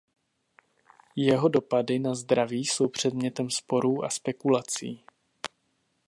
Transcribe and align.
Jeho 1.15 1.49
dopady 1.49 1.99
na 1.99 2.15
zdraví 2.15 2.65
jsou 2.65 2.87
předmětem 2.87 3.49
sporů 3.49 4.03
a 4.03 4.09
spekulací. 4.09 5.03